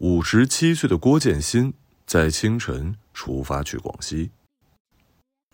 [0.00, 1.74] 五十七岁的郭建新
[2.06, 4.30] 在清晨出发去广西。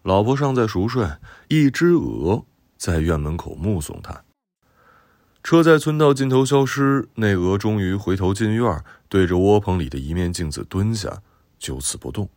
[0.04, 1.04] 老婆尚在熟睡，
[1.48, 2.46] 一只鹅
[2.76, 4.22] 在院门口目送他。
[5.42, 11.22] 车在村道尽头消失，那鹅终于回头进院，对着窝棚里的一面镜子蹲下，
[11.58, 12.30] 就此不动。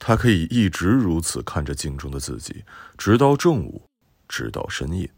[0.00, 2.64] 他可以一直如此看着镜中的自己，
[2.98, 3.84] 直到正午，
[4.26, 5.08] 直到深夜。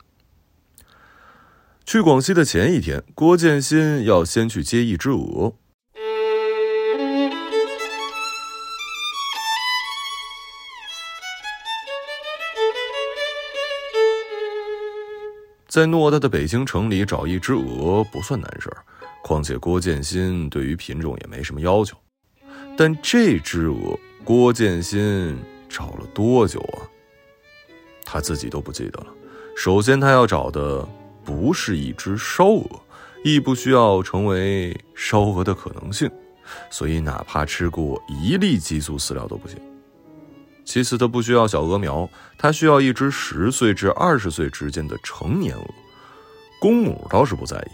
[1.84, 5.52] 去广西的前一天，郭建新要先去接一只鹅。
[15.68, 18.84] 在偌大的北京城里找一只鹅不算难事儿，
[19.22, 21.96] 况且郭建新对于品种也没什么要求。
[22.76, 25.36] 但这只鹅，郭建新
[25.68, 26.88] 找了多久啊？
[28.04, 29.06] 他自己都不记得了。
[29.56, 30.88] 首先，他要找的。
[31.24, 32.68] 不是一只烧鹅，
[33.24, 36.10] 亦不需要成为烧鹅的可能性，
[36.70, 39.58] 所以哪怕吃过一粒激素饲料都不行。
[40.64, 45.64] 其次，它不需要小鹅苗，它需要一只十岁至二十岁之间的成年鹅。
[46.60, 47.70] 公母倒是不在意，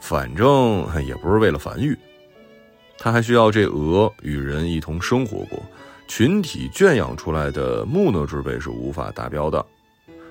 [0.00, 1.96] 反正也不是为了繁育。
[2.98, 5.62] 它还需要这鹅与人一同生活过，
[6.08, 9.64] 群体圈养出来的木讷之辈是无法达标的。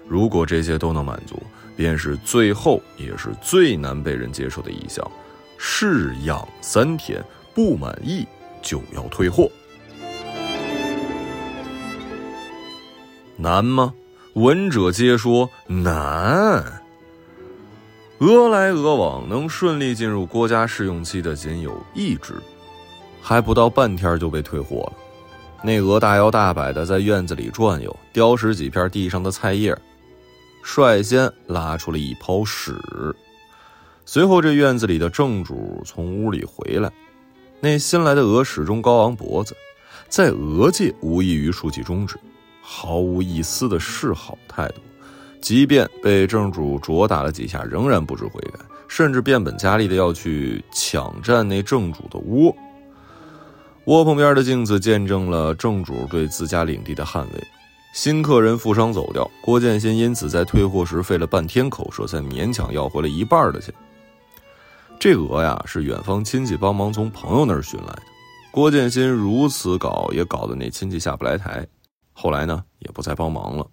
[0.07, 1.41] 如果这些都能满足。
[1.73, 5.09] 便是最后也是最难被人接受的一项，
[5.57, 7.23] 试养三天
[7.55, 8.27] 不满意
[8.61, 9.49] 就要退货，
[13.35, 13.93] 难吗？
[14.33, 16.81] 闻者皆说难。
[18.19, 22.35] 鹅来鹅往，能顺利进入郭家试用期的仅有一只，
[23.21, 24.93] 还不到半天就被退货了。
[25.63, 29.75] 那鹅大摇大摆的在院子里转悠，叼拾几片地上的菜叶。
[30.63, 32.75] 率先拉出了一泡屎，
[34.05, 36.91] 随后这院子里的正主从屋里回来，
[37.59, 39.55] 那新来的鹅始终高昂脖子，
[40.07, 42.17] 在鹅界无异于竖起中指，
[42.61, 44.81] 毫无一丝的示好态度，
[45.39, 52.55] 即便被正主啄打了几下，仍然不知悔改，甚至变本加厉的要去抢占那正主的窝。
[53.85, 57.47] 窝棚边的镜子见证了正主对自家领地的捍卫。
[57.93, 63.73] 新客人负伤走掉，郭建新因此在退货时费了半天口舌，才勉强要回了一半的钱。
[64.97, 68.03] 这鹅呀，是远方亲戚帮忙从朋友那儿寻来的。
[68.49, 71.67] 郭建新如此搞，也搞得那亲戚下不来台。
[72.13, 73.69] 后来呢，也不再帮忙了。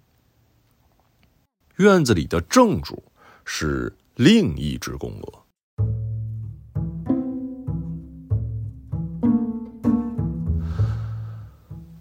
[1.77, 3.01] 院子里的正主
[3.45, 5.38] 是另一只公鹅。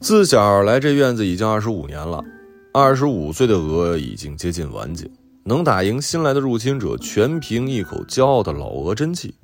[0.08, 2.24] 自小来这院子已经二十五年了，
[2.72, 5.06] 二十五岁的鹅已经接近晚景，
[5.44, 9.34] 能打赢新来的入侵者，全凭一口骄傲的老鹅真气。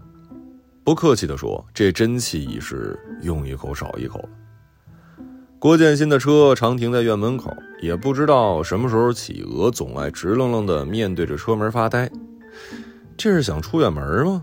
[0.82, 4.28] 不客气地说，这真气已是用一口少一口了。
[5.58, 12.10] 郭建新的车常停在院门口，也不知道什么时候起，鹅总爱直愣愣地面对着车门发呆。
[13.18, 14.42] 这是想出远门吗？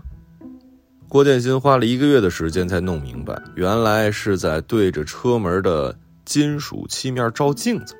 [1.08, 5.98] 郭建新花了一个月的时间才弄明白，原来是在对着车门的。
[6.32, 7.94] 金属漆面照镜子。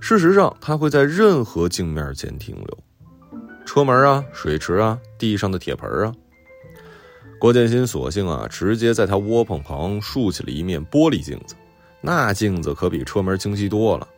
[0.00, 2.78] 事实上，它会在任何镜面前停留，
[3.66, 6.14] 车门啊、水池啊、地上的铁盆啊。
[7.38, 11.54] 郭建新索性啊，直接在他窝棚旁竖起了一面玻璃镜子，
[12.00, 14.08] 那镜子可比车门清晰多了。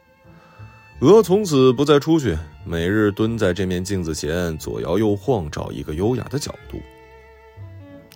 [1.00, 6.80] 鹅从此不再出去，每日蹲在这面镜子前左摇右晃，找一个优雅的角度。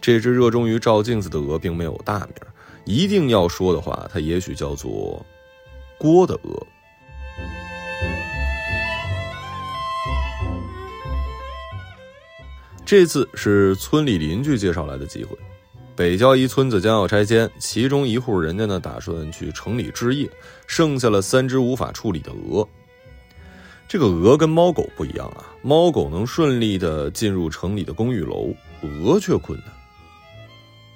[0.00, 2.34] 这只热衷于照镜子的鹅并没有大名。
[2.84, 5.24] 一定要说的话，它也许叫做
[5.98, 6.66] “郭的鹅”。
[12.84, 15.34] 这次是村里邻居介绍来的机会。
[15.96, 20.28] 北郊一村子将要拆迁，其中一户人家呢打算去城里置业，
[20.66, 22.68] 剩下了三只无法处理的鹅。
[23.88, 28.52] 这个鹅跟猫狗不一样啊，猫狗能顺利的进入城里的公寓楼，
[28.82, 29.73] 鹅却困难。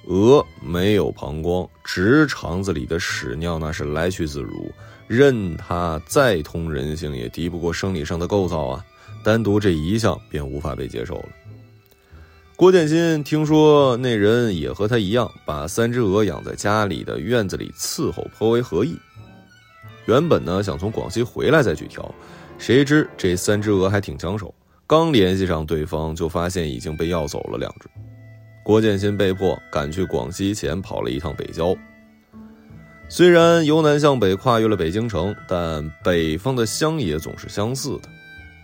[0.09, 4.71] 鹅没有膀胱，直肠子里的屎尿那是来去自如，
[5.07, 8.83] 任它再通人性，也敌不过生理上的构造啊！
[9.23, 11.29] 单独这一项便无法被接受了。
[12.55, 18.97] 郭建新听说那人也和他一样，把三只鹅养在家里的院子里伺候，颇为合意。
[20.07, 22.11] 原本呢想从广西回来再去挑，
[22.57, 24.51] 谁知这三只鹅还挺抢手，
[24.87, 27.87] 刚联系上对方，就发现已经被要走了两只。
[28.69, 31.75] 郭建新被迫赶去广西前跑了一趟北郊。
[33.09, 38.01] 虽然由南向北跨越了北京城，但北方的乡野总是相似的。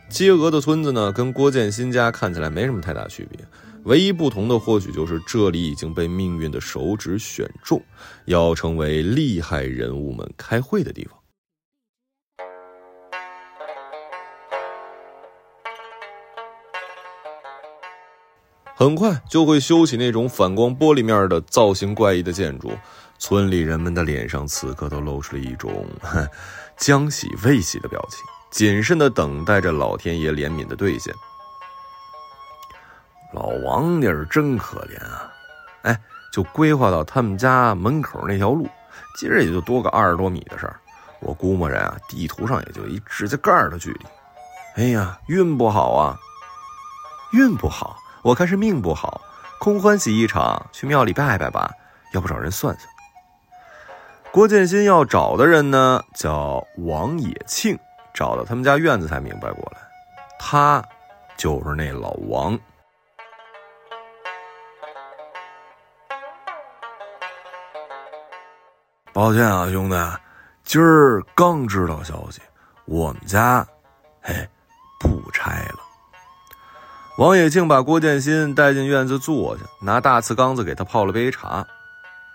[0.08, 3.40] 接鹅的村子呢，跟郭建新家看起来没什么太大区别。
[3.86, 7.82] 唯一不同的或许就是这里已经被命运的手指选中，
[8.26, 11.18] 要成为厉害人物们开会的地方。
[18.78, 22.74] 很快就会修起那种反光玻璃面的造型怪异的建筑，
[23.18, 25.88] 村里人们的脸上此刻都露出了一种
[26.76, 28.20] 将喜未喜的表情，
[28.52, 31.14] 谨慎的等待着老天爷怜悯的兑现。
[33.34, 35.32] 老王家是真可怜啊！
[35.84, 36.02] 哎，
[36.34, 38.68] 就规划到他们家门口那条路，
[39.18, 40.78] 其实也就多个二十多米的事儿，
[41.22, 44.06] 我估摸着啊，地图上也就一指甲盖的距离。
[44.76, 46.18] 哎呀，运不好啊，
[47.32, 48.02] 运不好。
[48.26, 49.22] 我看是命不好，
[49.60, 51.72] 空欢喜一场，去庙里拜拜吧。
[52.12, 52.90] 要不找人算算。
[54.32, 57.78] 郭建新要找的人呢，叫王野庆。
[58.16, 59.78] 找到他们家院子才明白过来，
[60.40, 60.84] 他
[61.38, 62.58] 就是那老王。
[69.14, 69.96] 抱歉啊，兄弟，
[70.64, 72.42] 今儿刚知道消息，
[72.86, 73.64] 我们家，
[74.24, 74.50] 嘿，
[75.00, 75.85] 不拆了。
[77.18, 81.66] 王野庆把郭建新带进院子坐下，拿大瓷缸子给他泡了杯茶。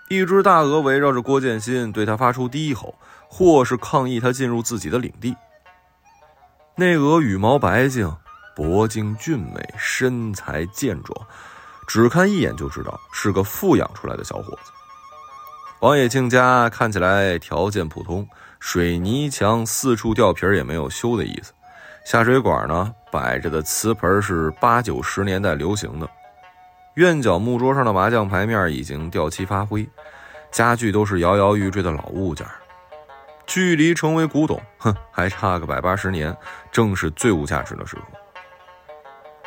[0.09, 2.95] 一只大鹅围绕着郭建新，对他发出低吼，
[3.27, 5.35] 或是抗议他进入自己的领地。
[6.75, 8.11] 那鹅羽毛白净，
[8.55, 11.27] 脖颈俊美，身材健壮，
[11.87, 14.71] 只看一眼就知道是个富养出来的小伙子。
[15.81, 18.27] 王野庆家看起来条件普通，
[18.59, 21.53] 水泥墙四处掉皮也没有修的意思。
[22.03, 26.09] 下水管呢，摆着的瓷盆是八九十年代流行的。
[26.95, 29.87] 院角木桌上的麻将牌面已经掉漆发灰，
[30.51, 32.45] 家具都是摇摇欲坠的老物件。
[33.45, 36.35] 距离成为古董，哼，还差个百八十年，
[36.71, 38.03] 正是最无价值的时候。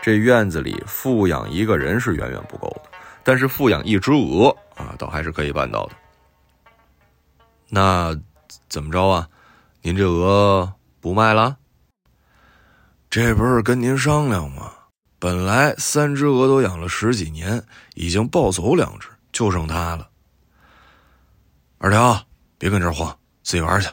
[0.02, 2.90] 这院子里富养一个人是远远不够的，
[3.22, 5.92] 但是富养一只鹅啊，倒还是可以办到的。
[7.70, 8.14] 那
[8.68, 9.28] 怎么着啊？
[9.80, 10.70] 您这鹅
[11.00, 11.56] 不卖了？
[13.14, 14.72] 这不是跟您商量吗？
[15.20, 17.64] 本来三只鹅都养了十几年，
[17.94, 20.10] 已经抱走两只，就剩它了。
[21.78, 22.26] 二条，
[22.58, 23.88] 别跟这儿晃，自己玩去。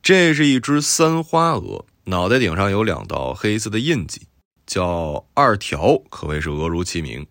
[0.00, 4.28] 这是一只三花鹅，脑袋顶上有两道黑色的印记，
[4.64, 7.26] 叫二条，可谓是鹅如其名。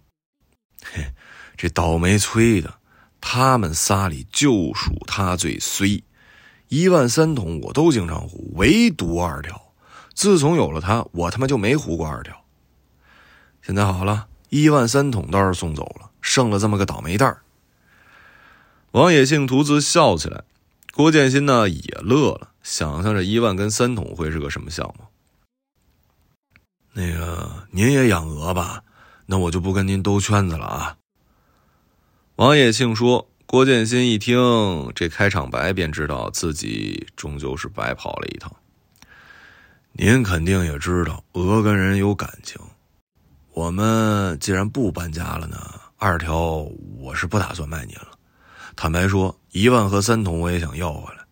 [0.84, 1.14] 嘿，
[1.56, 2.74] 这倒霉催的，
[3.22, 6.04] 他们仨里就属他最衰。
[6.68, 9.58] 一万三桶我都经常胡，唯独二条。
[10.20, 12.44] 自从有了他，我他妈就没胡过二条。
[13.62, 17.42] 现在好了，一万三桶倒是送走了，剩了这么个倒霉蛋儿。
[18.92, 20.44] 王野庆独自笑起来，
[20.94, 25.06] 郭建新呢也乐了，想象着一万跟三桶会是个什么项目。
[26.92, 28.84] 那个您也养鹅吧？
[29.28, 30.98] 那我就不跟您兜圈子了啊。
[32.36, 33.30] 王野庆说。
[33.46, 38.52] 郭建新一听这开场白，便知道自己终究是白跑了一趟。
[40.02, 42.58] 您肯定也知道，鹅跟人有感情。
[43.52, 45.58] 我们既然不搬家了呢，
[45.98, 46.66] 二条
[46.98, 48.08] 我是不打算卖您了。
[48.78, 51.26] 坦白说，一万和三桶我也想要回来，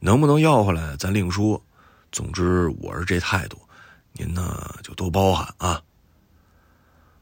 [0.00, 1.62] 能不能要回来咱另说。
[2.12, 3.58] 总之我是这态度，
[4.14, 5.82] 您呢就多包涵啊。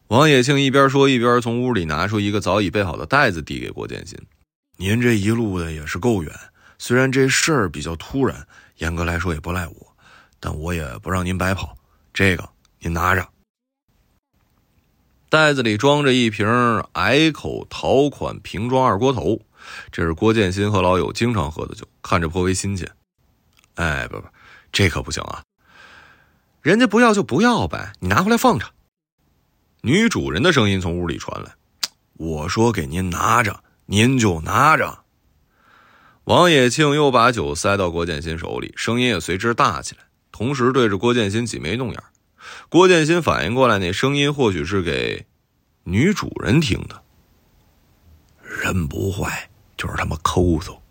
[0.07, 4.17] 王野庆一边说一边从屋里拿出一个早已备好的袋子递给郭建新
[4.79, 6.33] ：“您这一路的也是够远，
[6.79, 9.75] 虽然这事儿比较突然，严格来说也不赖我。”
[10.45, 11.79] 但我也不让您白跑，
[12.13, 12.49] 这个
[12.81, 13.25] 您拿着。
[15.29, 16.45] 袋子里装着一瓶
[16.95, 19.41] 矮口陶款瓶装二锅头，
[19.93, 22.91] 这是郭建新和老友经常喝的酒，看着颇为新鲜。
[23.77, 24.27] 哎，不不，
[24.73, 25.45] 这可不行啊！
[26.61, 28.67] 人家不要就不要呗，你拿回来放着。
[29.83, 31.55] 女主人的声音从屋里传来
[32.19, 35.05] ：“我说给您拿着，您就拿着。”
[36.25, 40.03] 王野庆又把酒塞到郭建新手里，声音也随之大起来。
[40.33, 42.03] 同时对着郭建新挤眉弄眼，
[42.69, 45.27] 郭建新反应过来，那声音或许是给
[45.85, 47.03] 女主人听的。
[48.43, 50.83] 人不坏，就是他妈抠搜，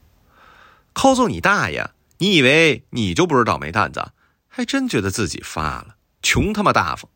[0.93, 1.89] 抠搜你大爷！
[2.19, 4.11] 你以为你就不是倒霉蛋子？
[4.47, 7.09] 还真觉得自己发了，穷他妈大方！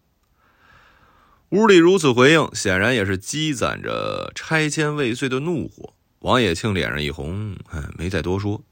[1.50, 5.94] 屋里如此回应，显然也是积攒着拆迁未遂的怒火。
[6.20, 7.56] 王野庆脸上一红，
[7.98, 8.64] 没再多说。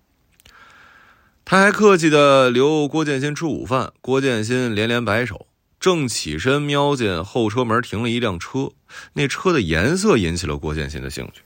[1.46, 5.46] 他还客气的留郭建新吃午饭，郭建新连连摆手，
[5.80, 8.72] 正起身瞄见后车门停了一辆车，
[9.14, 11.42] 那车的颜色引起了郭建新的兴趣。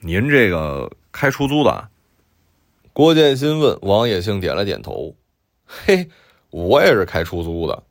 [0.00, 1.88] 您这个开出租的？
[2.92, 3.78] 郭建新问。
[3.82, 5.14] 王野庆点了点头。
[5.66, 6.08] 嘿，
[6.50, 7.82] 我也是开出租的。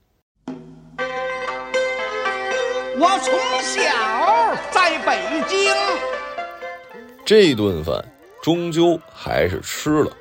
[2.96, 3.82] 我从小
[4.72, 5.74] 在北京。
[7.26, 8.04] 这顿饭
[8.42, 10.12] 终究还是吃了。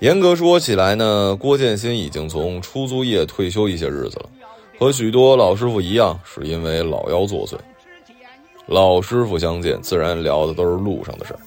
[0.00, 4.28] 严格说起来呢，郭建新已经从出租业退休一些日子了，
[4.78, 7.54] 和许多老师傅一样，是因为老腰作祟。
[8.66, 11.40] 老师傅相见，自然聊的都是路上的事儿，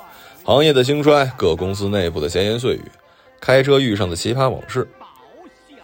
[0.44, 2.82] 行业的兴衰，各公司内部的闲言碎语，
[3.39, 4.88] 开车遇上的奇葩往事。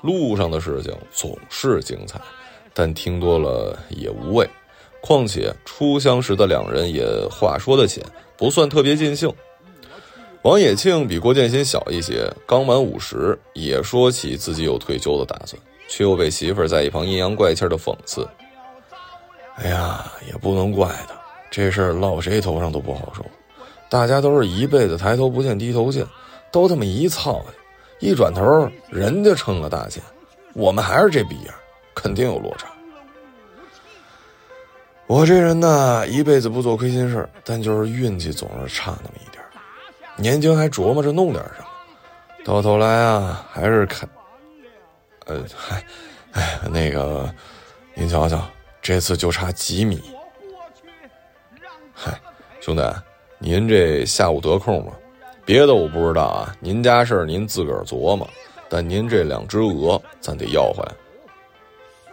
[0.02, 2.20] 路上的事情总是精彩，
[2.74, 4.50] 但听多了也无味。
[5.02, 8.04] 况且初相识的两人也话说得浅，
[8.38, 9.32] 不算特别尽兴。
[10.44, 18.28] 王野庆比郭建新小一些，刚满五十，也说起自己有退休的打算，却又被媳妇儿在一旁阴阳怪气的讽刺。
[19.56, 21.16] 哎呀，也不能怪他，
[21.50, 23.26] 这事儿落谁头上都不好受。
[23.90, 26.06] 大家都是一辈子抬头不见低头见，
[26.52, 27.42] 都他妈一操，
[28.02, 30.04] 一转头人家挣了大钱，
[30.56, 31.56] 我们还是这逼样，
[31.96, 32.68] 肯定有落差。
[35.08, 39.33] 我这人呢，一辈子不做亏心事但就是运气总是差那么一点。
[40.16, 41.68] 年轻还琢磨着弄点什么，
[42.46, 44.08] 到头来啊，还是看，
[45.26, 45.84] 呃，嗨，
[46.34, 47.34] 哎，那个，
[47.96, 48.40] 您瞧瞧，
[48.82, 50.02] 这次就差几米。
[51.94, 52.20] 嗨，
[52.62, 52.82] 兄弟，
[53.40, 54.94] 您这下午得空吗？
[55.46, 58.30] 别的我不知道啊，您家事儿您自个儿琢磨。
[58.70, 60.92] 但您这两只鹅，咱得要回来。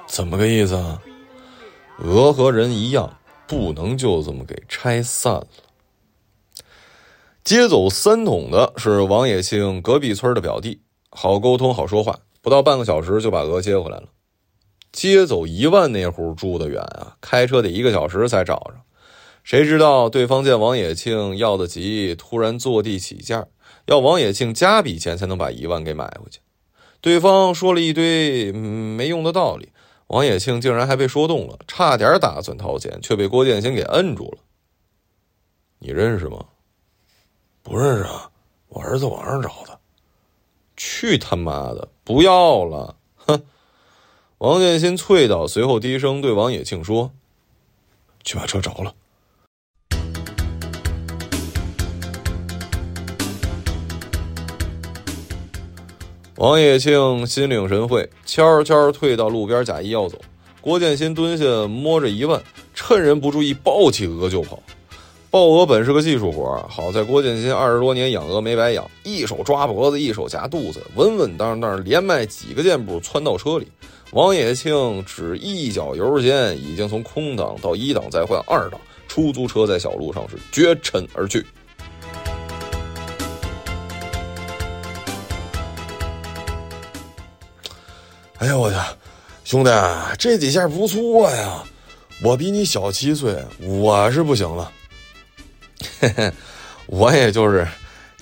[0.07, 1.01] 怎么个意思啊？
[1.99, 3.09] 鹅和人一样，
[3.47, 5.47] 不能就这么给拆散了。
[7.51, 14.05] 接走三桶的是王野庆隔壁村的表弟，好沟通，好说话，不到半个小时就把鹅接回来了。
[14.93, 18.75] 接走一万那户住得远啊，开车得一个小时才找着。
[19.43, 23.49] 谁知道对方见王野庆要得急，突然坐地起价，
[23.87, 26.39] 要王野庆加笔钱才能把一万给买回去。
[27.01, 29.71] 对方说了一堆没用的道理，
[30.07, 34.39] 王野庆竟然还被说动了，差点打算掏钱，却被郭建新给摁住了。
[35.81, 36.45] 你认识吗？
[37.63, 38.31] 不认识啊，
[38.69, 39.79] 我儿子网上找的。
[40.77, 42.97] 去他妈的，不要了！
[43.17, 43.43] 哼！
[44.39, 47.13] 王建新啐道，随后低声对王野庆说
[48.25, 48.95] ：“去把车着了。”
[56.37, 60.19] 王野庆心领神会，悄悄退到路边，假意要走。
[60.63, 62.43] 郭建新蹲下摸着一问，
[62.75, 64.59] 趁人不注意抱起鹅就跑。
[65.31, 73.69] 抱鹅本是个技术活，好在郭建新二十多年养鹅没白养，一手抓脖子，一手夹肚子，稳稳当当，连迈几个箭步窜到车里。
[74.11, 81.47] 王野庆只一脚油间，已经从空档到一档再换二档，出租车在小路上是绝尘而去。
[88.39, 88.77] 哎呀，我去，
[89.45, 89.71] 兄弟，
[90.19, 91.63] 这几下不错呀！
[92.21, 94.73] 我比你小七岁，我是不行了。
[96.01, 96.33] 嘿嘿，
[96.87, 97.67] 我也就是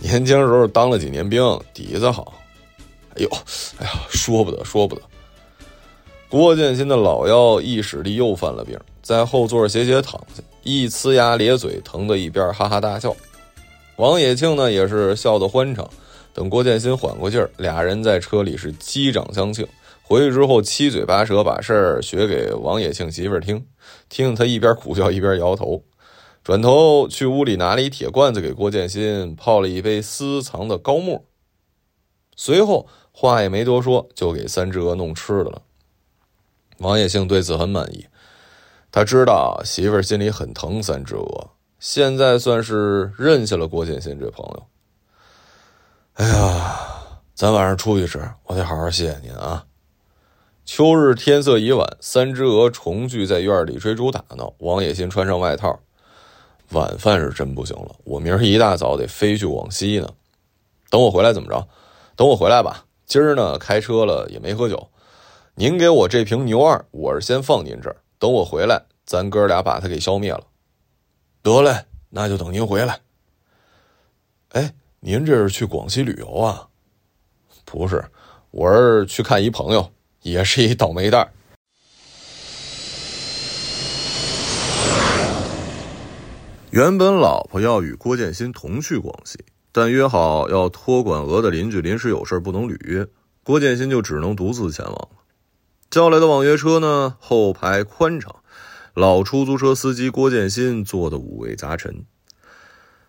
[0.01, 1.43] 年轻时候当了几年兵，
[1.75, 2.35] 底子好。
[3.17, 3.29] 哎呦，
[3.79, 5.03] 哎呀，说不得，说不得。
[6.29, 13.17] 郭建新的老腰一使力又犯了病，在后座斜斜躺下，一呲牙咧嘴，疼得一边哈哈大笑。
[13.97, 15.89] 王野庆呢，也是笑得欢畅。
[16.33, 19.67] 等郭建新缓过劲儿，俩人在车里是击掌相庆。
[20.03, 23.67] 回去之后七嘴八舌把事儿学给王野庆媳妇儿听，
[24.09, 25.83] 听他一边苦笑一边摇头。
[26.49, 31.23] 转头去屋里拿了一铁罐子给郭建新泡了一杯私藏的高沫，
[32.37, 35.61] 随后话也没多说，就给三只鹅弄吃的了。
[36.79, 38.07] 王野庆对此很满意，
[38.91, 44.67] 他知道媳妇儿心里很疼三只鹅，现在算是认下了郭建新这朋友。
[46.15, 46.79] 哎呀，
[47.35, 49.67] 咱晚上出去吃，我得好好谢谢您啊！
[50.65, 54.55] 秋日天色已晚，三只鹅重聚在院里追逐打闹。
[54.61, 55.81] 王野新穿上外套。
[56.71, 60.09] 晚饭是真不行了，我明儿一大早得飞去广西呢。
[60.91, 61.67] 等我回来怎么着？
[62.15, 62.85] 等我回来吧。
[63.07, 64.89] 今儿呢，开车了也没喝酒。
[65.55, 67.97] 您给我这瓶牛二，我是先放您这儿。
[68.19, 70.45] 等我回来，咱哥俩把它给消灭了。
[71.43, 73.01] 得嘞，那就等您回来。
[74.51, 76.69] 哎，您这是去广西旅游啊？
[77.65, 78.05] 不是，
[78.51, 79.91] 我是去看一朋友，
[80.23, 81.33] 也是一倒霉蛋。
[86.71, 89.39] 原本老婆要与郭建新同去广西，
[89.73, 93.07] 但约好要托管鹅的邻居临时有事不能履约，
[93.43, 95.09] 郭建新就只能独自前往了。
[95.91, 98.37] 叫来的网约车呢，后排宽敞，
[98.93, 102.05] 老出租车司机郭建新坐的五味杂陈。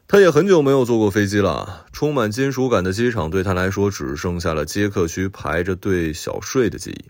[0.07, 7.05] 他也很久没有坐过飞机了，充满金属感的机场对他来说只剩下了接客区排着队小睡的记忆。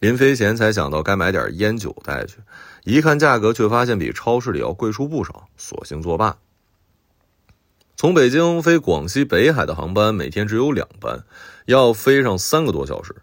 [0.00, 2.38] 临飞前才想到该买点烟酒带去。
[2.86, 6.38] 一看价格，却发现比超市里要贵出不少，索性作罢。
[7.96, 11.24] 从北京飞广西北海的航班每天只有两班，
[11.64, 13.16] 要飞上三个多小时。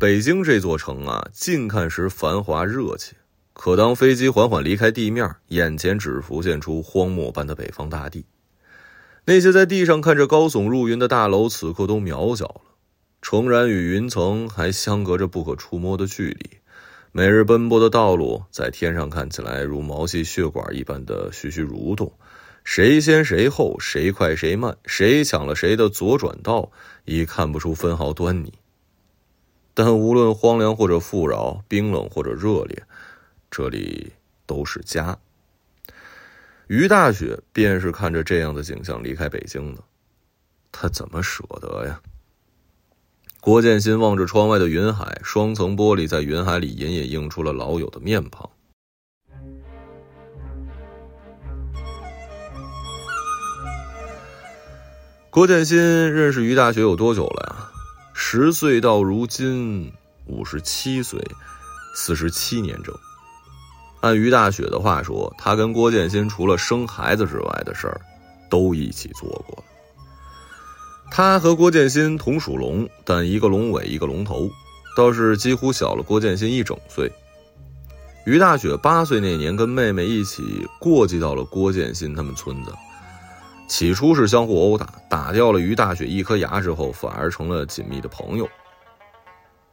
[0.00, 3.14] 北京这座城啊，近看时繁华热气，
[3.52, 8.24] 可当飞机缓缓离开地面，眼前只浮现出荒漠般的北方大地。
[9.26, 12.62] 那些在地上看着高耸入云的大楼，此刻都渺小了。
[13.22, 16.58] 诚然，与云层还相隔着不可触摸的距离。
[17.16, 22.12] 每日奔波的道路，在天上看起来如毛细血管一般的徐徐蠕动。
[22.64, 26.72] 谁先谁后，谁快谁慢，谁抢了谁的左转道，
[27.04, 28.52] 已看不出分毫端倪。
[29.74, 32.82] 但无论荒凉或者富饶，冰冷或者热烈，
[33.48, 34.12] 这里
[34.44, 35.16] 都是家。
[36.66, 39.84] 于大雪便是看着这样的景象离开北京的，
[40.72, 42.00] 他怎么舍得呀？
[43.44, 48.48] 郭建新望着窗外的云海，双层玻璃在云海里隐隐映出了老友的面庞。
[55.28, 57.68] 郭建新认识于大学有多久了呀？
[58.14, 59.92] 十岁到如今
[60.24, 61.22] 五十七岁，
[61.94, 62.94] 四十七年整。
[64.00, 68.00] 按于大雪的话说，他跟郭建新除了生孩子之外的事儿，
[68.48, 69.64] 都一起做过了。
[71.10, 74.50] 他和郭建新同属龙，但一个龙尾，一个龙头，
[74.96, 77.10] 倒是几乎小了郭建新一整岁。
[78.26, 80.42] 于大雪八岁那年，跟妹妹一起
[80.80, 82.72] 过继到了郭建新他们村子。
[83.68, 88.48] 起初是相互殴打，打掉了于大雪一颗牙之后，反而成了紧密的朋友。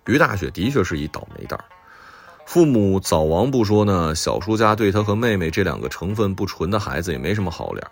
[0.06, 1.66] 于大雪的确是一倒霉蛋儿，
[2.46, 7.88] 父母早亡不说呢，小叔家对他和妹妹这两个成分不纯的孩子也没什么好脸。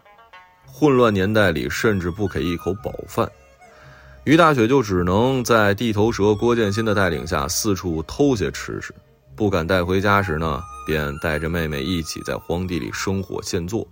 [0.71, 3.29] 混乱年代里，甚至不给一口饱饭，
[4.23, 8.93] 于大雪就只能在地头蛇郭建新的带领下四处偷些吃食，
[9.35, 13.85] 不敢带回家时呢，便带着妹妹一起在荒地里生火现做。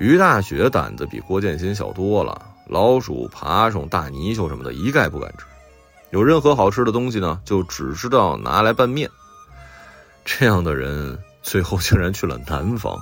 [0.00, 5.44] 于大雪胆子比郭建新小多了，老鼠、爬虫、大泥鳅什么的，一概不敢吃。
[6.10, 9.10] 有任何好吃的东西呢，就只知道拿来拌面。
[10.24, 12.96] 这样的人，最后竟然去了南方。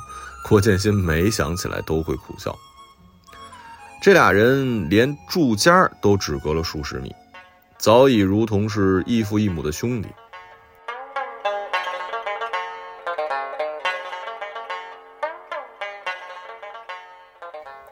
[0.52, 2.54] 郭建新没想起来都会苦笑。
[4.02, 7.10] 这俩人连住家都只隔了数十米，
[7.78, 10.10] 早已如同是异父异母的兄弟。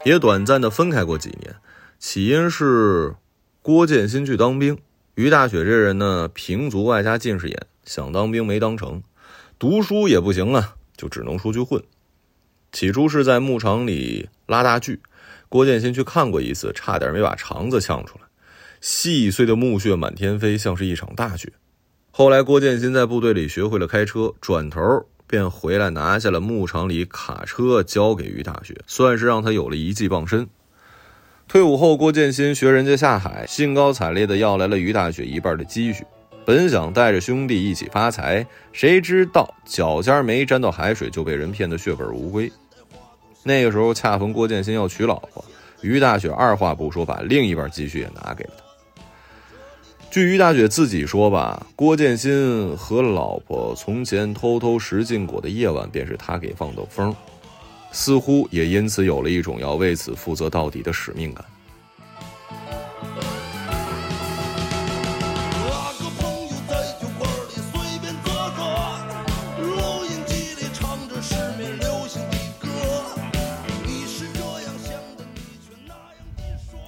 [0.05, 1.57] 也短暂的分开过几年，
[1.99, 3.15] 起因是
[3.63, 4.77] 郭建新去当兵，
[5.15, 9.03] 于大雪这人呢，平足外加近视眼，想当兵没当成，
[9.59, 11.83] 读书也不行啊，就只能出去混。
[12.73, 15.01] 起初是在牧场里拉大锯，
[15.49, 18.25] 郭建新去看过一次，差点没把肠子呛出来，
[18.81, 21.53] 细碎的木屑满天飞，像是一场大雪。
[22.11, 25.07] 后来郭建新在部队里学会了开车，转头。
[25.27, 30.49] 便回来拿下了牧场里卡车，交给于大雪，算是让他有了一技傍身。
[31.47, 36.05] 退伍后，郭建新学人家下海，兴高采烈地要来了于大雪一半的积蓄，
[36.45, 42.51] 本想带着兄弟一起发财，谁知道脚尖没沾到海水，就被人骗得血本无归。
[43.43, 45.45] 那个时候恰逢郭建新要娶老婆，
[45.81, 48.65] 于大雪二话不说，把另一半积蓄也拿给了他。
[50.11, 57.15] 据于大雪自己说吧，郭建新和老婆从前偷偷食禁果的夜晚，便是他给放的风，
[57.93, 61.45] 似乎也因此有了一种要为此负责到底的使命感。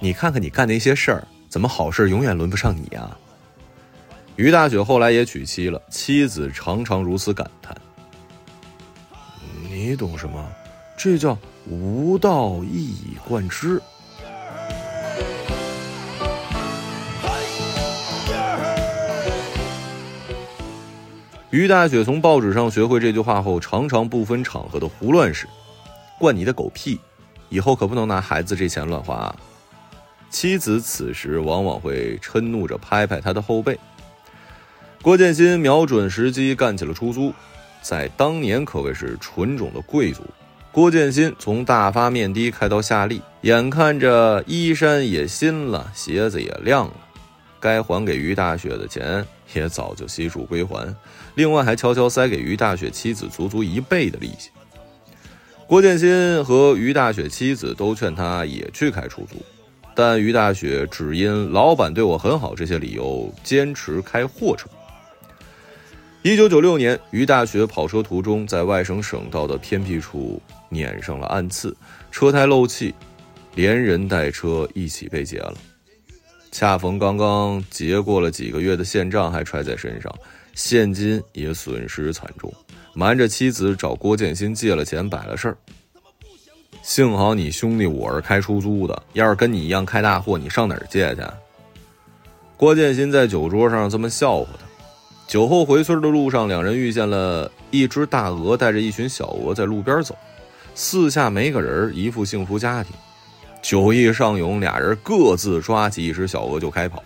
[0.03, 1.25] 你看看你干那些事儿。
[1.47, 3.09] 怎么好事永远轮不上你呀？
[4.35, 7.73] 于大雪后来也娶妻了，妻子常常如此感叹
[9.69, 10.45] ：“你懂什么？
[10.97, 11.37] 这叫
[11.69, 13.79] 无道一以贯之。”
[21.49, 25.47] 于大雪从报纸上学会这句话后，常常不分场合的胡乱使，
[26.19, 26.99] 灌你的狗屁！
[27.47, 29.33] 以后可不能拿孩子这钱乱花啊！
[30.33, 33.79] 妻子此时往往会嗔怒着拍拍他的后背。
[35.01, 37.31] 郭建新瞄准时机干起了出租，
[37.83, 40.23] 在当年可谓是纯种的贵族。
[40.71, 46.93] 郭建新从大发面的开到夏利，眼看着衣衫也新了，鞋子也亮了，
[47.59, 50.93] 该还给于大雪的钱也早就悉数归还，
[51.35, 54.49] 另外还悄悄塞给于大雪妻子足足一倍的利息。
[55.67, 59.35] 郭建新和于大雪妻子都劝他也去开出租。
[59.95, 64.67] 但于大雪只因老板对我很好这些理由，坚持开货车。
[66.23, 71.75] 一九九六年，于大学跑车途中，在外省省道的偏僻处碾上了暗刺，
[72.11, 72.95] 车胎漏气，
[73.55, 75.53] 连人带车一起被劫了。
[76.51, 80.13] 恰逢刚刚结过了几个月的现账还揣在身上，
[80.53, 82.53] 现金也损失惨重，
[82.93, 85.57] 瞒着妻子找郭建新借了钱摆了事儿。
[86.83, 91.21] 幸好你兄弟我是开出租的，要是跟你一样开大货，你上哪儿借去？
[92.57, 94.65] 郭建新在酒桌上这么笑话他。
[95.25, 100.13] 酒后回村的路上，两人遇见了一只大鹅，带着一群小鹅在路边走，
[100.75, 102.93] 四下没个人，一副幸福家庭。
[103.61, 107.01] 酒意上涌，俩人各自抓起一只小鹅就开跑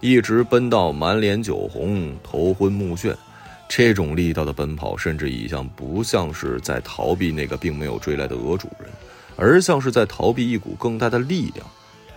[0.00, 3.16] 一直奔到满脸酒红、头昏目眩。
[3.66, 8.90] 这种力道的奔跑，甚至已像不像是在逃避那个并没有追来的鹅主人，
[9.36, 11.66] 而像是在逃避一股更大的力量，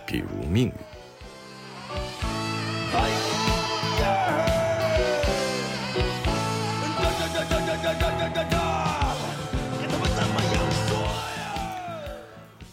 [0.06, 0.72] 比如命运。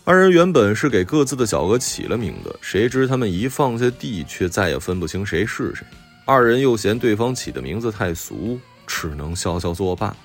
[0.08, 5.84] 二人原本是给各自的小鹅起了名字，谁知他们一放下地，却再也分不清谁是谁。
[6.26, 10.16] 二人又嫌对方起的名字太俗，只能笑笑作罢。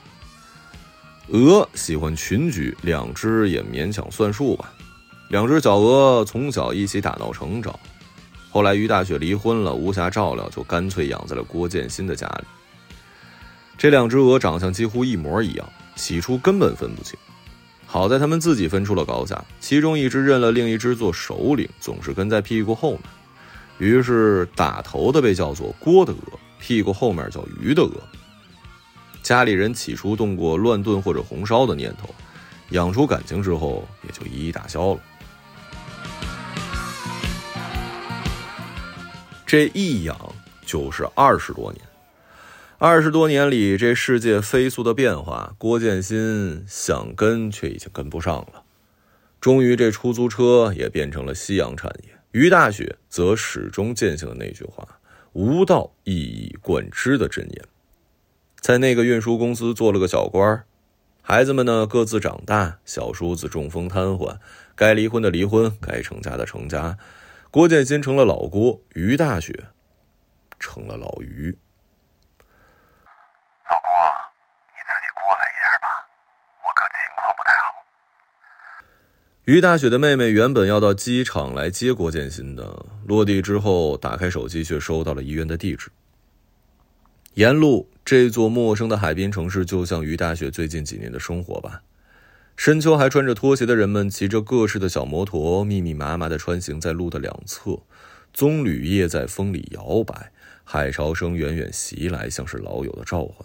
[1.33, 4.73] 鹅喜欢群居，两只也勉强算数吧。
[5.29, 7.79] 两只小鹅从小一起打闹成长，
[8.51, 12.45] 后来于大雪离婚了，无暇照料，就干脆养在了郭建新的家里。
[13.79, 17.17] 这两只鹅长相几乎一模一样，起初根本分不清。
[17.87, 23.03] 好在他们自己分出了高下，其中一只认了另一只做首领，总是跟在屁股后面。
[23.79, 27.93] 于是打头的被叫做郭的鹅，屁股后面叫鱼的鹅。
[29.23, 32.15] 家里人起初动过乱炖或者红烧的念头，
[32.71, 35.01] 养出感情之后也就一一打消了。
[39.47, 40.17] 这一养
[40.65, 41.85] 就是二十多年。
[42.79, 48.63] 二十多年里，这世界飞速的变化，郭建新想跟却已经跟不上了。
[49.39, 52.11] 终于，这出租车也变成了夕阳产业。
[52.33, 54.87] 于大雪则始终践行了那句话
[55.35, 57.65] ：“无道一以贯之”的箴言。
[58.61, 60.65] 在那个运输公司做了个小官儿
[61.23, 64.37] 孩子们呢各自长大，小叔子中风瘫痪，
[64.75, 66.99] 该离婚的离婚，该成家的成家。
[67.51, 69.69] 郭建新成了老郭，于大雪
[70.59, 71.57] 成了老于。
[73.69, 73.91] 老郭，
[74.69, 75.87] 你自己过来一下吧，
[76.63, 77.75] 我可情况不太好
[79.45, 85.91] 于大雪的妹妹原本要到机场来接郭建新的，落地之后打开手机，却收到了医院的地址。
[87.35, 91.83] 沿路这座陌生的海滨城市，就像于大雪最近几年的生活吧。
[92.57, 97.79] 深秋还穿着拖鞋的人们，骑着各式的小摩托，密密麻麻的穿行在路的两侧。
[98.33, 100.33] 棕榈叶在风里摇摆，
[100.65, 103.37] 海潮声远远袭来，像是老友的召唤。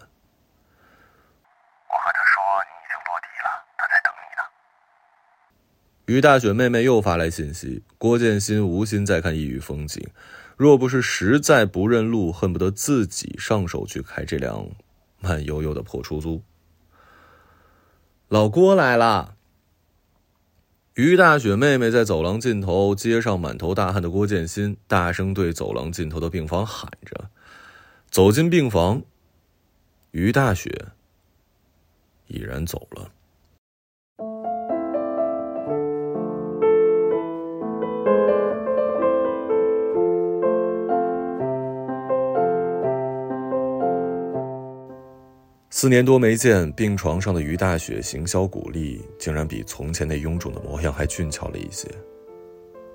[1.88, 4.44] 我和他说你已经落地了，他在等你呢
[6.06, 10.08] 于大雪妹妹又发来信息，郭建新无心再看异域风景，
[10.58, 14.70] 若不是实在不认路，恨不得自己上手去开这辆
[15.20, 16.42] 慢悠悠的破出租。
[18.30, 19.36] 老郭来了。
[20.94, 27.30] 于大雪妹妹在走廊尽头接上满头大汗的郭建新，大声对走廊尽头的病房喊着。
[28.10, 29.02] 走进病房，
[30.12, 30.88] 于大雪
[32.28, 33.12] 已然走了。
[45.86, 51.88] 四年多没见，病床上的于大雪形销骨立，竟然比从前那臃肿的模样还俊俏了一些。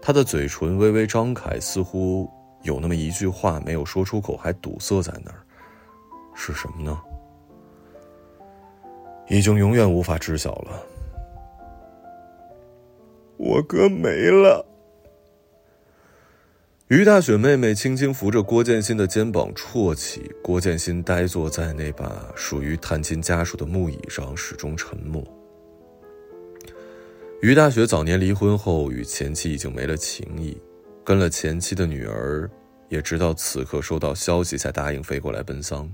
[0.03, 2.29] 他的嘴唇微微张开，似乎
[2.65, 5.39] 有那么一句话没有说出口，还堵塞在那儿。
[6.35, 7.01] 是什么呢？
[9.29, 10.83] 已经永远无法知晓了。
[13.37, 14.67] 我哥没了。
[16.91, 20.29] 于大雪妹妹轻轻扶着郭建新的肩膀，啜泣。
[20.43, 25.23] 郭建新呆坐在那把属于探亲家属的木椅上，始终沉默。
[27.43, 30.61] 于大雪早年离婚后，与前妻已经没了情谊，
[31.05, 32.51] 跟了前妻的女儿，
[32.89, 35.89] 也直到此刻收到消息才答应飞过来奔丧。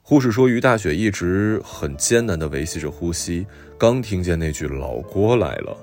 [0.00, 3.44] 护士说，于大雪一直很艰难地维系着呼吸，
[3.76, 5.76] 刚听见那句“老郭来了”，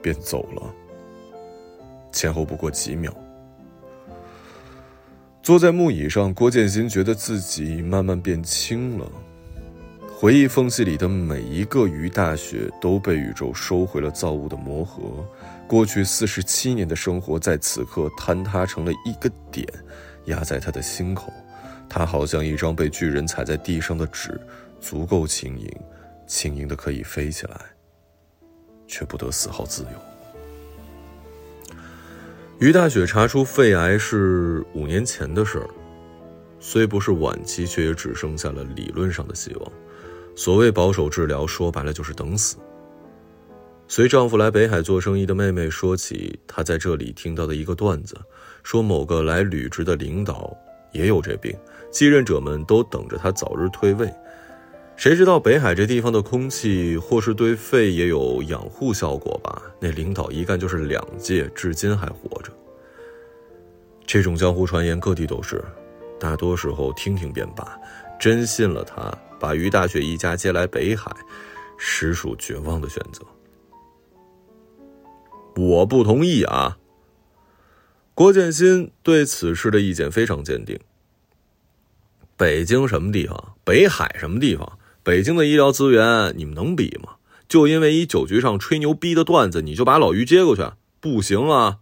[0.00, 0.74] 便走了。
[2.12, 3.14] 前后不过几秒，
[5.42, 9.06] 坐在木椅上，郭建新觉得自己慢慢变轻了。
[10.12, 15.00] 回忆缝隙里的每一个于大雪都被宇宙收回了造物的魔盒，
[15.66, 19.66] 过去四十七年的生活在此刻坍塌成了一个点，
[20.26, 21.32] 压在他的心口，
[21.88, 24.38] 他好像一张被巨人踩在地上的纸，
[24.78, 25.74] 足够轻盈，
[26.26, 27.58] 轻盈的可以飞起来，
[28.86, 30.09] 却不得丝毫自由。
[32.60, 35.66] 于大雪查出肺癌是五年前的事儿，
[36.58, 39.72] 虽不是晚期，却也只剩下了理论上的希望。
[40.36, 42.58] 所谓保守治疗，说白了就是等死。
[43.88, 48.14] 随丈夫来北海做生意的妹妹说起，她在这里听到的一个段子，
[48.62, 50.54] 说某个来履职的领导
[50.92, 51.56] 也有这病，
[51.90, 54.06] 继任者们都等着他早日退位。
[55.00, 59.62] 谁知道北海这地方的空气，或是对肺也有养护效果吧？
[59.80, 62.52] 那领导一干就是两届，至今还活着。
[64.04, 65.64] 这种江湖传言各地都是，
[66.18, 67.80] 大多时候听听便罢。
[68.20, 71.10] 真信了他，把于大雪一家接来北海，
[71.78, 73.24] 实属绝望的选择。
[75.56, 76.76] 我不同意啊！
[78.12, 80.78] 郭建新对此事的意见非常坚定。
[82.36, 83.54] 北京什么地方？
[83.64, 84.70] 北海什么地方？
[85.02, 87.14] 北京的医疗资源你们能比吗？
[87.48, 90.70] 就因为一酒局上吹牛逼的段子，你就把老于接过去？
[91.00, 91.78] 不行啊！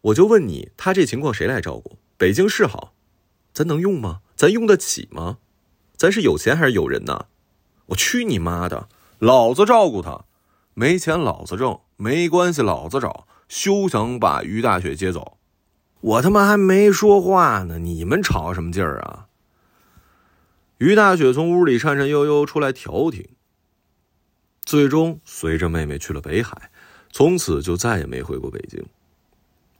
[0.00, 1.98] 我就问你，他这情况谁来照顾？
[2.16, 2.92] 北京是好，
[3.52, 4.20] 咱能用吗？
[4.34, 5.38] 咱用得起吗？
[5.96, 7.26] 咱是有钱还是有人呢？
[7.86, 8.88] 我去你妈的！
[9.18, 10.24] 老子照顾他，
[10.74, 11.78] 没钱老子挣。
[11.96, 15.36] 没关系，老子找，休想把于大雪接走。
[16.00, 19.28] 我他妈还没说话呢，你们吵什么劲儿啊？
[20.82, 23.24] 于大雪从屋里颤颤悠悠出来调停，
[24.64, 26.72] 最终随着妹妹去了北海，
[27.12, 28.84] 从此就再也没回过北京。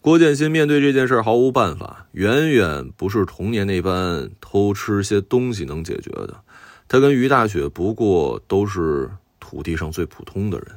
[0.00, 6.40] 郭建新面对这件事毫无办法，远远不是童年那般偷吃些东西能解决的。
[6.86, 9.10] 他跟于大雪不过都是
[9.40, 10.68] 土地上最普通的人。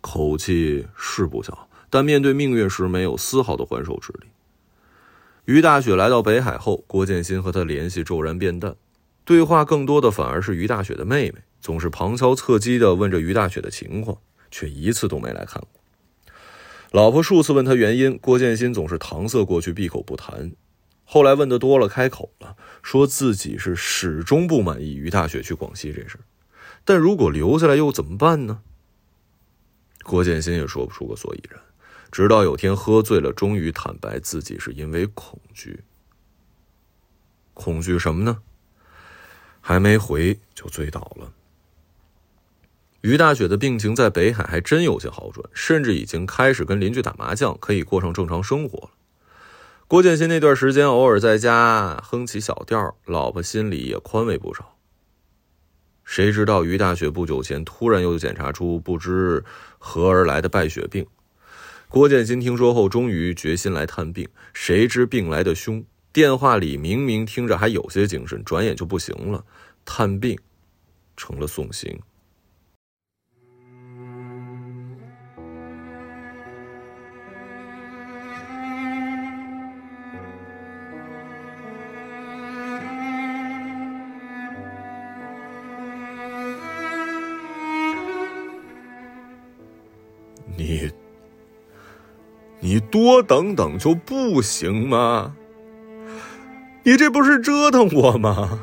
[0.00, 4.28] 口气是不小，但面对命运时没有丝毫的还手之力。
[5.46, 8.76] 于大雪来到北海后，郭建新和他联系骤然变淡，
[9.24, 14.18] 对话更多的反而是于大雪的妹妹，总是旁敲侧击地问着于大雪的情况，
[14.50, 15.80] 却一次都没来看过。
[16.90, 20.52] 老婆数次问他原因，郭建新总是搪塞过去，闭口不谈。
[21.04, 26.18] 后来问的多了，开口了，说自己是始终不满意于大雪去广西这事，
[26.84, 28.60] 但如果留下来又怎么办呢？
[30.02, 31.60] 郭建新也说不出个所以然，
[32.12, 35.82] 直到有天喝醉了，终于坦白自己是因为恐惧。
[37.54, 38.42] 恐惧什么呢？
[39.66, 41.32] 还没回就醉倒了。
[43.00, 48.90] 于大雪的病情在北海还真有些好转，甚至已经开始跟邻居打麻将，可以过上正常生活了。
[49.88, 54.76] 郭建新那段时间偶尔在家哼起小调，老婆心里也宽慰不少。
[56.04, 59.42] 谁知道于大雪不久前突然又检查出不知
[59.78, 61.06] 何而来的败血病，
[61.88, 64.28] 郭建新听说后，终于决心来探病。
[64.52, 65.82] 谁知病来的凶，
[66.14, 69.44] 电话里明明听着还有些精神，转眼就不行了。
[69.84, 70.38] 探病
[71.16, 71.98] 成了送行。
[90.56, 90.88] 你，
[92.60, 95.36] 你多等等就不行吗？
[96.84, 98.60] 你这不是折腾我吗？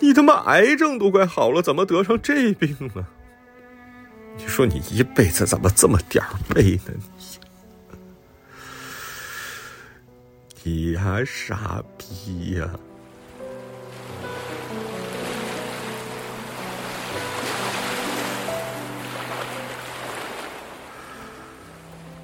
[0.00, 3.04] 你他妈癌症都快好了，怎么得上这病了？
[4.36, 6.92] 你说你一辈子怎么这么点儿背呢？
[10.62, 12.70] 你，你呀，傻逼呀！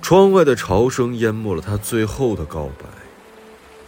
[0.00, 2.84] 窗外的潮声淹没了他最后的告白。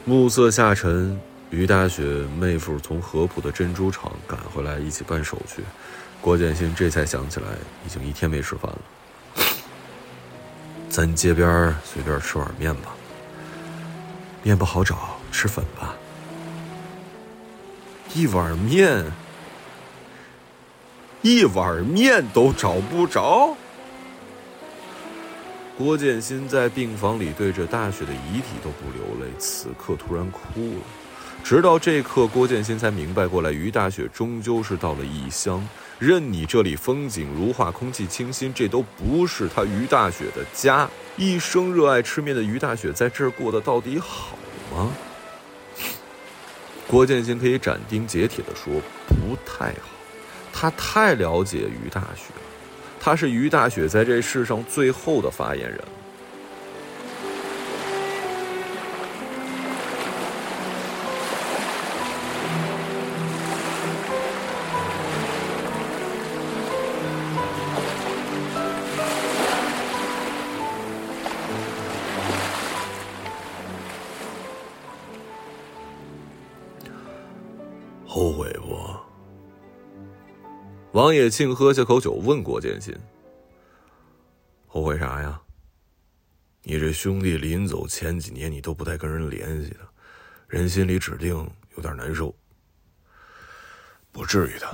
[0.08, 2.04] 暮色下沉，于大雪
[2.38, 5.64] 妹夫从合浦的珍珠厂赶回来，一起办手续。
[6.20, 7.46] 郭建新这才想起来，
[7.84, 8.78] 已经一天没吃饭了。
[10.88, 12.94] 咱街边随便吃碗面吧。
[14.44, 15.96] 面不好找，吃粉吧。
[18.14, 19.04] 一碗面，
[21.20, 23.56] 一碗面都找不着。
[25.76, 30.82] 郭建新在病房里对着大雪的遗体都不流泪，此刻突然哭了。
[31.44, 35.66] 直到这刻，郭建新才明白过来，于大雪终究是到了异乡。
[35.98, 40.88] 任你这里风景如画，空气清新，这都不是他于大雪的家。
[41.16, 44.36] 一生热爱吃面的于大雪，在这儿过得到底好
[44.74, 44.90] 吗？
[46.88, 48.72] 郭建新可以斩钉截铁地说，
[49.06, 49.88] 不太好。
[50.52, 52.32] 他太了解于大雪。
[53.06, 55.78] 他是于大雪在这世上最后的发言人。
[81.06, 82.92] 王野庆喝下口酒，问郭建新
[84.66, 85.40] ：“后悔啥呀？
[86.64, 89.78] 你这兄弟临走前几年，你都不带跟人联系的，
[90.48, 91.28] 人心里指定
[91.76, 92.34] 有点难受。
[94.10, 94.66] 不至于的。”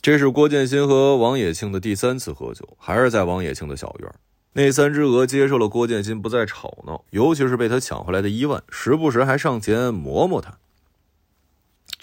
[0.00, 4.10] 这是郭建新和王野庆的第三次喝酒，还是在王野庆的小院。
[4.54, 10.58] 那三只鹅接受了郭建新不再吵闹，尤其是被他抢回来的伊万，时不时还上前磨磨他。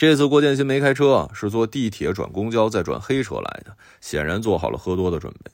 [0.01, 5.51] 这次郭建新没开车，是坐地铁转公交再转黑车来的，显然做好了喝多的准备。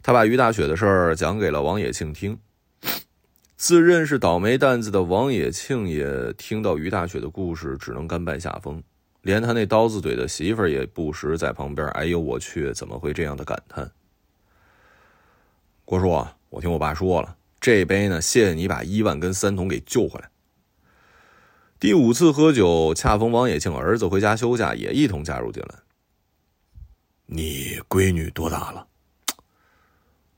[0.00, 2.38] 他把于大雪的事儿讲给了王野庆听。
[3.58, 8.80] 自认是倒霉蛋子的王野庆也听到于大雪的故事，只能甘拜下风。
[9.22, 13.90] 连他那刀子嘴的媳妇儿也不时在旁边“哎呦我去，怎么会这样的”感叹。
[15.84, 20.30] 郭叔，我听我爸说了，这杯呢，谢谢你把伊万跟三桶给救回来。
[21.82, 25.74] 第五次喝酒，恰逢王野庆儿子回家休假，也一同加入进来。
[27.26, 28.86] 你闺女多大了？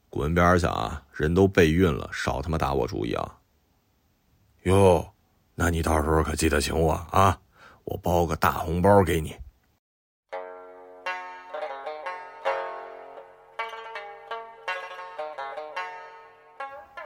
[0.08, 1.02] 滚边去啊！
[1.12, 3.36] 人都备孕了，少他妈打我主意啊！
[4.62, 5.12] 哟，
[5.54, 7.38] 那你到时候可记得请我啊！
[7.84, 9.36] 我包个大红包给你。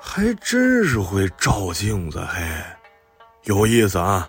[0.01, 2.78] 还真是会照镜子，嘿。
[3.49, 4.29] 有意思啊！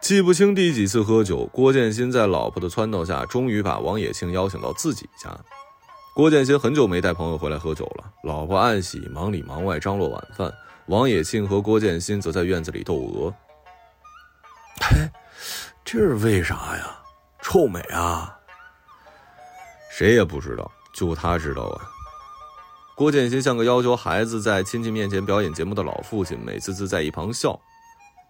[0.00, 5.30] 记不清第几次喝酒，郭建新在老婆的撺掇下，终于把王野庆邀请到自己家。
[6.12, 10.52] 郭建新很久没带朋友回来喝酒了，老婆暗喜忙里忙外张罗晚饭，
[10.86, 13.32] 王野庆和郭建新则在院子里斗鹅。
[14.80, 15.08] 嘿，
[15.86, 16.98] 这是为啥呀？
[17.40, 18.36] 臭美啊！
[19.88, 21.91] 谁也不知道，就他知道啊。
[22.94, 27.58] 郭建新像个要求孩子在亲戚面前表演节目的老父亲，美滋滋在一旁笑。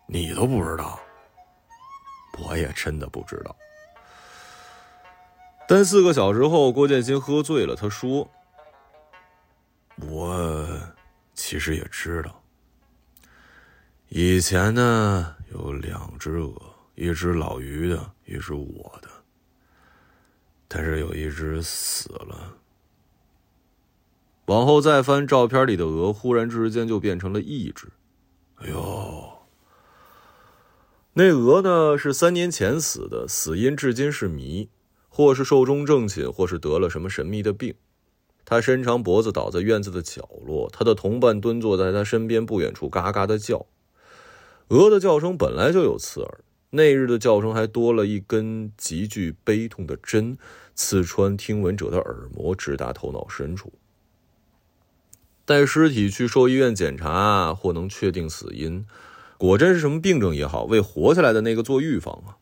[0.06, 0.98] 你都不知道，
[2.38, 3.54] 我也真的不知道。
[5.68, 8.28] 但四个小时后，郭建新喝醉了，他说
[10.08, 10.66] ：“我
[11.34, 12.42] 其实也知道，
[14.08, 16.54] 以前呢有两只鹅，
[16.94, 19.08] 一只老于的，一只我的，
[20.68, 22.56] 但是有一只死了。”
[24.46, 27.88] 往后再翻照片里的鹅，忽然之间就变成了一只。
[28.56, 29.38] 哎呦，
[31.14, 31.96] 那鹅呢？
[31.96, 34.68] 是三年前死的，死因至今是谜，
[35.08, 37.74] 或是寿终正寝，或是得了什么神秘的病。
[38.44, 43.66] 它伸长脖子倒在院子的角落，它的同伴蹲坐在它身边不远处，嘎嘎的叫。
[44.68, 50.36] 鹅的叫声本来就有刺耳，那日的叫声还多了一根极具悲痛的针，
[50.74, 53.72] 刺穿听闻者的耳膜，直达头脑深处。
[55.44, 58.86] 带尸体去兽医院检查，或能确定死因。
[59.38, 62.38] 果真是什么病症也好，为活下来的那个做预防啊！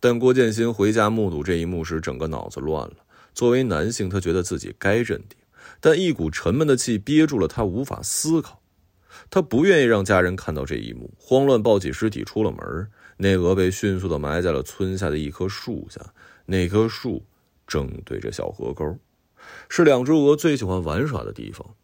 [0.00, 2.94] 但郭建新回家目睹这一幕时，整个脑子乱了。
[3.34, 5.36] 作为男性，他觉得自己该镇定，
[5.80, 8.62] 但一股沉闷的气憋住了他，无法思考。
[9.28, 12.88] 他不愿意让家人看到这一幕，慌乱抱起尸体出了门。
[13.18, 16.00] 那鹅被迅速的埋在了村下的一棵树下，
[16.46, 17.26] 那棵树
[17.66, 18.96] 正对着小河沟，
[19.68, 21.74] 是两只鹅最喜欢玩耍的地方。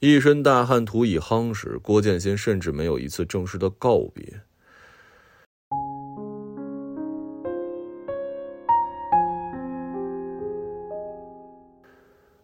[0.00, 1.76] 一身大汗，土已夯实。
[1.82, 4.40] 郭建新甚至没有一次正式的告别。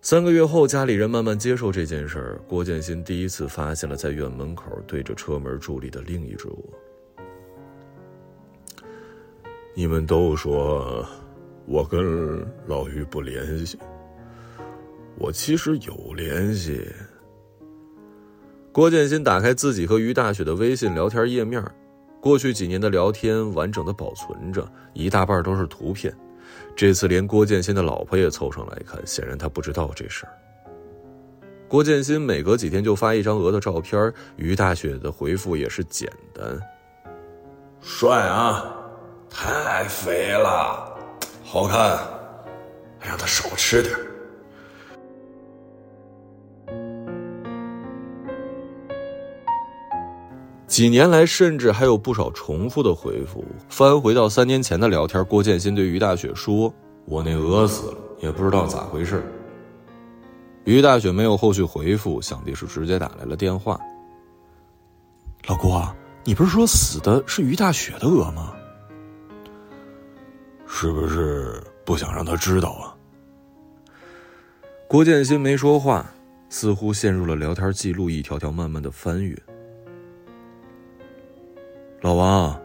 [0.00, 2.40] 三个月后，家里人慢慢接受这件事儿。
[2.48, 6.64] 郭建新第一次发现了在院门口对着车门伫立的另一只我。
[9.76, 11.06] 你们都说
[11.66, 13.78] 我跟老于不联系，
[15.16, 16.84] 我其实有联系。
[18.74, 21.64] 郭建新打开自己和于大雪的微信聊天页面，
[22.20, 26.12] 过去几年的聊天完整的保存着，一大半都是图片。
[26.74, 30.32] 这次连郭建新的老婆也凑上来看，显然他不知道这事儿。
[31.68, 36.60] 郭建新每隔几天就发一张鹅的照片，于大雪的回复也是简单
[37.80, 38.74] ：“帅啊，
[39.30, 40.98] 太肥了，
[41.44, 41.96] 好看，
[42.98, 43.94] 让他少吃点。”
[50.74, 53.44] 几年来，甚至还有不少重复的回复。
[53.68, 56.74] 翻回到三年前的聊天，郭建新对于大雪说
[57.06, 59.24] ：“我那鹅死了，也不知道咋回事。”
[60.66, 63.78] 于大雪没有后续回复，想必是直接打来了电话。
[65.46, 65.80] 老郭，
[66.24, 68.52] 你不是说死的是于大雪的鹅吗？
[70.66, 72.90] 是不是不想让他知道啊？
[74.88, 76.04] 郭建新没说话，
[76.48, 79.40] 似乎陷入了聊天记录，一条条慢慢的翻阅。
[82.04, 82.60] 老王，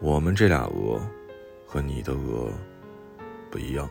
[0.00, 1.00] 我们这俩鹅，
[1.64, 2.50] 和你的鹅
[3.52, 3.88] 不一样。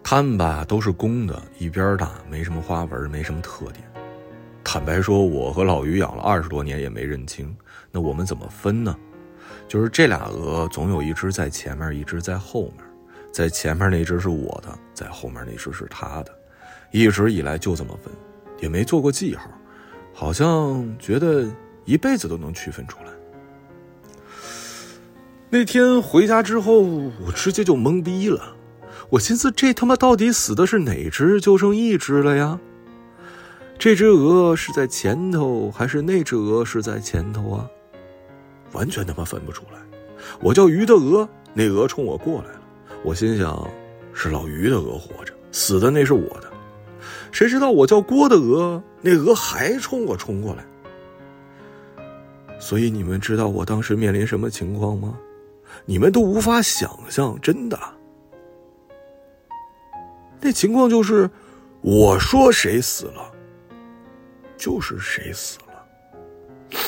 [0.00, 3.84] 它们吧都是公的，一边大，没什么花纹，没什么特点。
[4.62, 7.52] 坦白说，我和老于养了二十多年也没认清。
[7.90, 8.96] 那我们怎么分呢？
[9.66, 12.84] 就是这俩鹅总有一只在前面，一只在后面。
[13.32, 16.32] 在前面那只是我的，在后面那只是他的。
[16.92, 18.14] 一直以来就这么分，
[18.60, 19.50] 也没做过记号，
[20.14, 21.44] 好像觉得
[21.86, 23.10] 一辈子都能区分出来。
[25.48, 28.54] 那天回家之后，我直接就懵逼了。
[29.08, 31.40] 我寻思，这他妈到底死的是哪只？
[31.40, 32.58] 就剩一只了呀？
[33.78, 37.70] 这只鹅是在前头，还是那只鹅是在前头啊？
[38.72, 39.78] 完全他妈分不出来。
[40.40, 42.60] 我叫鱼的鹅，那鹅冲我过来了。
[43.04, 43.70] 我心想，
[44.12, 46.52] 是老于的鹅活着，死的那是我的。
[47.30, 50.66] 谁知道我叫郭的鹅，那鹅还冲我冲过来。
[52.58, 55.18] 所以你们知道我当时面临什么情况吗？
[55.84, 57.78] 你们都无法想象，真的。
[60.40, 61.28] 那情况就是，
[61.80, 63.30] 我说谁死了，
[64.56, 66.78] 就是谁死了。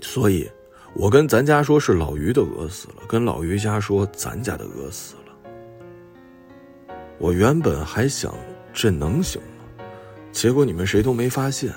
[0.00, 0.50] 所以，
[0.94, 6.94] 我跟咱家说是老于的鹅死了，跟老于家说咱家的鹅死了。
[7.18, 8.34] 我原本还想
[8.72, 9.84] 这能行吗？
[10.32, 11.72] 结果你们谁都没发现。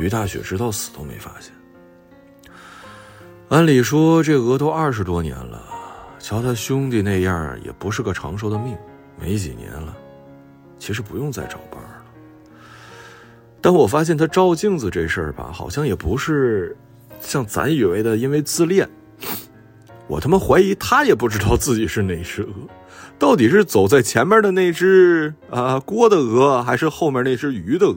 [0.00, 1.52] 于大雪直到死都没发现。
[3.50, 5.62] 按理说这鹅都二十多年了，
[6.18, 8.76] 瞧他兄弟那样，也不是个长寿的命。
[9.20, 9.94] 没几年了，
[10.78, 12.04] 其实不用再找伴儿了。
[13.60, 16.74] 但我发现他照镜子这事儿吧，好像也不是
[17.20, 18.88] 像咱以为的，因为自恋。
[20.06, 22.52] 我他妈怀疑他也不知道自己是哪只鹅，
[23.18, 27.96] 到底是走在前面的那只啊郭的鹅，还是后面那只鱼的鹅？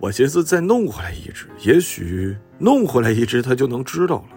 [0.00, 4.36] 我寻思再弄回来一只，也许弄回来一只他就能知道了。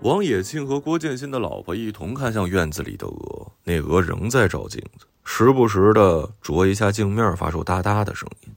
[0.00, 8.54] 王野庆和郭建新的老婆一同看向院子里的鹅，那鹅仍在照镜子，时不时的啄一下镜面，发出哒哒的声音。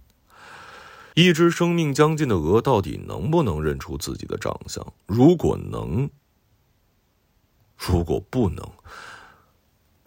[1.14, 4.86] 一只生命将近的鹅，到底能不能认出自己的长相？
[5.06, 6.10] 如果能，
[7.76, 8.66] 如果不能，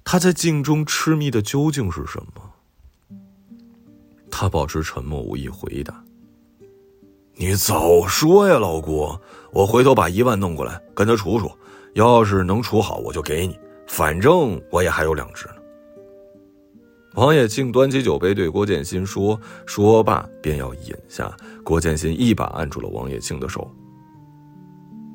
[0.02, 2.49] 它在镜中痴迷的究竟是什么？
[4.40, 6.02] 他保持沉默，无意回答。
[7.34, 9.20] 你早说呀，老郭！
[9.52, 11.50] 我回头把一万弄过来跟他处处，
[11.92, 13.54] 要是能处好，我就给你。
[13.86, 15.56] 反正我也还有两只呢。
[17.16, 21.30] 王野庆端起酒杯对郭建新说，说罢便要饮下。
[21.62, 23.70] 郭建新一把按住了王野庆的手。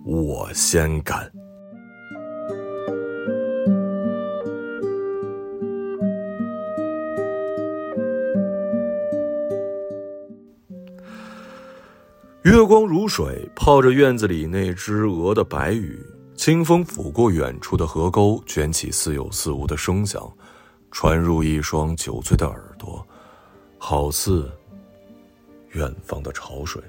[0.05, 1.28] 我先干。
[12.46, 16.00] 月光如水，泡着院子里那只鹅的白羽。
[16.36, 20.32] 清风拂过远处的河沟，卷起似有似无的声响，
[20.91, 23.04] 传入一双酒醉的耳朵，
[23.80, 24.48] 好似
[25.72, 26.80] 远方的潮水。